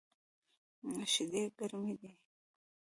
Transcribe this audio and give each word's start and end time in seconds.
شیدې 1.11 1.41
ګرمی 1.57 1.93
دی 2.01 2.11